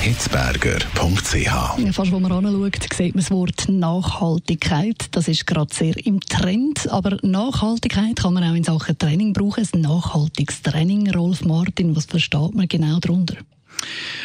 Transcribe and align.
hitzberger.ch. 0.00 1.92
Fast 1.92 2.12
wo 2.12 2.20
man 2.20 2.32
anschaut, 2.32 2.94
sieht 2.94 3.14
man 3.14 3.24
das 3.24 3.30
Wort 3.30 3.68
Nachhaltigkeit. 3.68 5.06
Das 5.10 5.28
ist 5.28 5.46
gerade 5.46 5.74
sehr 5.74 5.94
im 6.06 6.20
Trend. 6.20 6.88
Aber 6.90 7.18
Nachhaltigkeit 7.22 8.16
kann 8.16 8.34
man 8.34 8.44
auch 8.44 8.54
in 8.54 8.64
Sachen 8.64 8.96
Training 8.96 9.32
brauchen. 9.32 9.66
Ein 9.72 9.80
nachhaltiges 9.80 10.62
Training, 10.62 11.10
Rolf 11.10 11.44
Martin, 11.44 11.96
was 11.96 12.06
versteht 12.06 12.54
man 12.54 12.68
genau 12.68 12.98
darunter? 13.00 13.36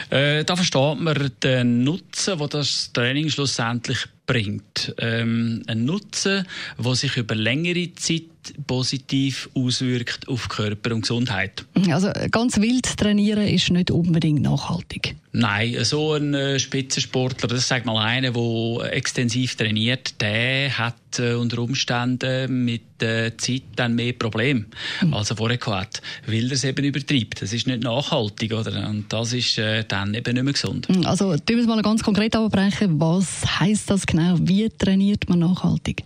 Äh, 0.09 0.43
da 0.43 0.55
versteht 0.55 0.99
man 0.99 1.31
den 1.41 1.83
Nutzen, 1.83 2.37
den 2.37 2.49
das 2.49 2.91
Training 2.93 3.29
schlussendlich 3.29 4.05
bringt. 4.25 4.93
Ähm, 4.99 5.63
ein 5.67 5.85
Nutzen, 5.85 6.47
der 6.77 6.95
sich 6.95 7.17
über 7.17 7.35
längere 7.35 7.93
Zeit 7.95 8.23
positiv 8.67 9.49
auswirkt 9.53 10.27
auf 10.27 10.49
Körper 10.49 10.93
und 10.93 11.01
Gesundheit. 11.01 11.65
Also 11.89 12.11
ganz 12.31 12.59
wild 12.59 12.97
trainieren 12.97 13.47
ist 13.47 13.69
nicht 13.69 13.91
unbedingt 13.91 14.41
nachhaltig. 14.41 15.15
Nein, 15.35 15.83
so 15.83 16.13
ein 16.13 16.35
äh, 16.35 16.59
Spitzensportler, 16.59 17.47
das 17.47 17.67
sagt 17.67 17.87
mal 17.87 17.97
einer, 17.97 18.31
der 18.31 18.93
extensiv 18.93 19.55
trainiert, 19.55 20.21
der 20.21 20.77
hat 20.77 20.95
äh, 21.17 21.33
unter 21.33 21.57
Umständen 21.57 22.63
mit 22.63 23.01
der 23.01 23.35
Zeit 23.39 23.63
dann 23.75 23.95
mehr 23.95 24.13
Probleme 24.13 24.65
mhm. 25.01 25.13
als 25.13 25.31
er 25.31 25.37
vorher 25.37 25.57
gehabt, 25.57 26.03
weil 26.27 26.45
er 26.45 26.51
es 26.51 26.63
eben 26.63 26.85
übertreibt. 26.85 27.41
Das 27.41 27.51
ist 27.51 27.65
nicht 27.65 27.81
nachhaltig, 27.81 28.53
oder? 28.53 28.87
Und 28.87 29.11
das 29.11 29.33
ist 29.33 29.57
äh, 29.57 29.83
dann 29.87 30.13
eben 30.13 30.35
nicht 30.35 30.43
mehr 30.43 30.53
gesund. 30.53 30.87
Mhm, 30.87 31.03
also, 31.07 31.35
tun 31.35 31.55
wir 31.55 31.61
es 31.61 31.67
mal 31.67 31.81
ganz 31.81 32.03
konkret 32.03 32.35
abbrechen. 32.35 32.99
Was 32.99 33.59
heißt 33.59 33.89
das 33.89 34.05
genau? 34.05 34.35
Wie 34.39 34.69
trainiert 34.69 35.27
man 35.29 35.39
nachhaltig? 35.39 36.03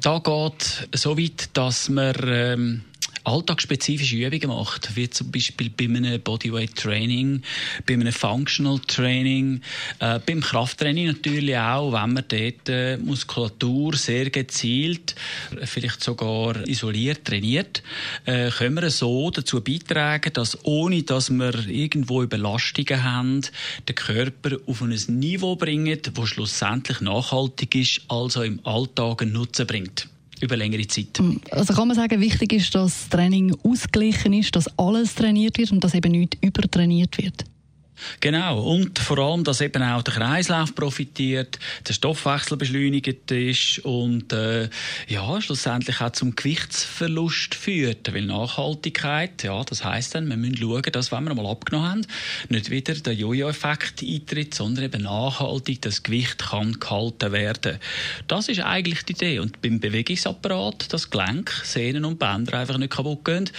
Da 0.00 0.18
geht 0.18 0.88
so 0.94 1.18
weit, 1.18 1.50
dass 1.52 1.90
man 1.90 2.14
ähm, 2.24 2.82
alltagsspezifische 3.26 4.16
Übungen 4.16 4.56
macht, 4.56 4.94
wie 4.94 5.10
zum 5.10 5.30
Beispiel 5.30 5.70
bei 5.70 5.84
einem 5.84 6.20
Bodyweight 6.20 6.76
Training, 6.76 7.42
bei 7.84 7.94
einem 7.94 8.12
Functional 8.12 8.78
Training, 8.86 9.60
äh, 9.98 10.20
beim 10.24 10.40
Krafttraining 10.40 11.08
natürlich 11.08 11.56
auch, 11.56 11.92
wenn 11.92 12.12
man 12.12 12.24
dort 12.28 12.68
äh, 12.68 12.96
Muskulatur 12.98 13.96
sehr 13.96 14.30
gezielt, 14.30 15.16
vielleicht 15.64 16.02
sogar 16.02 16.66
isoliert 16.68 17.24
trainiert, 17.24 17.82
äh, 18.26 18.50
können 18.50 18.76
wir 18.76 18.90
so 18.90 19.30
dazu 19.30 19.60
beitragen, 19.62 20.32
dass 20.32 20.64
ohne, 20.64 21.02
dass 21.02 21.30
wir 21.30 21.68
irgendwo 21.68 22.22
Überlastungen 22.22 23.02
haben, 23.02 23.40
den 23.88 23.94
Körper 23.94 24.56
auf 24.66 24.82
ein 24.82 24.96
Niveau 25.08 25.56
bringen, 25.56 25.98
das 26.00 26.28
schlussendlich 26.28 27.00
nachhaltig 27.00 27.74
ist, 27.74 28.02
also 28.08 28.42
im 28.42 28.64
Alltag 28.64 29.22
einen 29.22 29.32
Nutzen 29.32 29.66
bringt 29.66 30.08
über 30.40 30.56
längere 30.56 30.86
Zeit. 30.86 31.18
Hm. 31.18 31.40
Also 31.50 31.74
kann 31.74 31.88
man 31.88 31.96
sagen, 31.96 32.20
wichtig 32.20 32.52
ist, 32.52 32.74
dass 32.74 32.92
das 33.00 33.08
Training 33.08 33.54
ausgeglichen 33.62 34.32
ist, 34.32 34.54
dass 34.56 34.66
alles 34.78 35.14
trainiert 35.14 35.58
wird 35.58 35.72
und 35.72 35.82
dass 35.82 35.94
eben 35.94 36.12
nicht 36.12 36.36
übertrainiert 36.42 37.16
wird? 37.18 37.44
Genau. 38.20 38.62
Und 38.62 38.98
vor 38.98 39.18
allem, 39.18 39.44
dass 39.44 39.60
eben 39.60 39.82
auch 39.82 40.02
der 40.02 40.14
Kreislauf 40.14 40.74
profitiert, 40.74 41.58
der 41.86 41.92
Stoffwechsel 41.92 42.56
beschleunigt 42.56 43.30
ist 43.30 43.78
und 43.80 44.32
äh, 44.32 44.68
ja, 45.08 45.40
schlussendlich 45.40 46.00
auch 46.00 46.12
zum 46.12 46.36
Gewichtsverlust 46.36 47.54
führt. 47.54 48.12
Weil 48.12 48.26
Nachhaltigkeit, 48.26 49.42
ja, 49.42 49.62
das 49.64 49.84
heißt 49.84 50.14
dann, 50.14 50.28
wir 50.28 50.36
müssen 50.36 50.56
schauen, 50.56 50.82
dass, 50.92 51.12
wenn 51.12 51.24
wir 51.24 51.34
mal 51.34 51.46
abgenommen 51.46 51.88
haben, 51.88 52.06
nicht 52.48 52.70
wieder 52.70 52.94
der 52.94 53.14
Jojo-Effekt 53.14 54.02
eintritt, 54.02 54.54
sondern 54.54 54.84
eben 54.84 55.02
nachhaltig 55.02 55.82
das 55.82 56.02
Gewicht 56.02 56.38
kann 56.38 56.78
gehalten 56.78 57.32
werden. 57.32 57.78
Das 58.28 58.48
ist 58.48 58.60
eigentlich 58.60 59.04
die 59.04 59.12
Idee. 59.12 59.38
Und 59.38 59.62
beim 59.62 59.80
Bewegungsapparat, 59.80 60.92
das 60.92 61.10
Gelenk, 61.10 61.50
Sehnen 61.64 62.04
und 62.04 62.18
Bänder 62.18 62.58
einfach 62.58 62.78
nicht 62.78 62.92
kaputt 62.92 63.24
gehen 63.24 63.50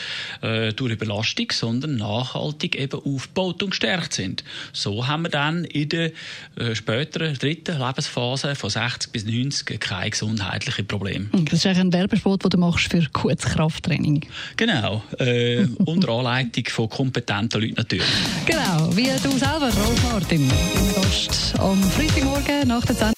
äh, 0.42 0.74
durch 0.74 0.94
Überlastung, 0.94 1.52
sondern 1.52 1.98
nachhaltig 1.98 2.76
eben 2.76 3.00
aufgebaut 3.00 3.64
und 3.64 3.72
gestärkt 3.72 4.14
sind 4.14 4.27
sind. 4.28 4.44
So 4.74 5.08
haben 5.08 5.24
wir 5.24 5.30
dann 5.30 5.64
in 5.66 5.90
der 5.90 6.12
äh, 6.56 6.76
späteren 6.76 7.34
dritten 7.36 7.80
Lebensphase 7.80 8.56
von 8.56 8.70
60 8.70 9.12
bis 9.12 9.26
90 9.26 9.80
keine 9.80 10.10
gesundheitlichen 10.10 10.88
Probleme. 10.88 11.28
Das 11.32 11.54
ist 11.54 11.66
eigentlich 11.66 11.80
ein 11.80 11.94
Werbesport, 11.94 12.44
den 12.44 12.50
du 12.52 12.58
machst 12.58 12.92
für 12.92 13.06
kurzes 13.12 13.52
Krafttraining. 13.54 14.26
Genau, 14.56 15.04
äh, 15.20 15.66
unter 15.86 16.10
Anleitung 16.18 16.66
von 16.68 16.90
kompetenten 16.90 17.62
Leuten 17.62 17.76
natürlich. 17.76 18.06
Genau, 18.46 18.96
wie 18.96 19.10
du 19.24 19.32
selber, 19.32 19.72
Rolf 19.74 20.04
Martin, 20.12 20.50
im 20.50 20.96
Gast 20.96 21.54
am 21.60 21.82
Freitagmorgen 21.84 22.68
nach 22.68 22.86
der 22.86 22.96
10. 22.96 23.14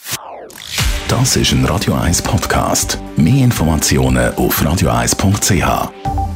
Das 1.08 1.36
ist 1.36 1.52
ein 1.54 1.66
Radio 1.66 1.96
1 1.96 2.22
Podcast. 2.22 3.00
Mehr 3.18 3.44
Informationen 3.44 4.34
auf 4.36 4.62
radio1.ch. 4.62 6.29